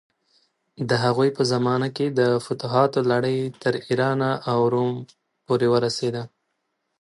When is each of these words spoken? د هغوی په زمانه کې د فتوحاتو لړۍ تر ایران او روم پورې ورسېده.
د 0.89 0.91
هغوی 1.03 1.29
په 1.37 1.43
زمانه 1.51 1.87
کې 1.95 2.07
د 2.19 2.21
فتوحاتو 2.45 2.99
لړۍ 3.11 3.39
تر 3.63 3.73
ایران 3.87 4.19
او 4.51 4.59
روم 4.73 4.91
پورې 5.45 5.67
ورسېده. 5.73 6.23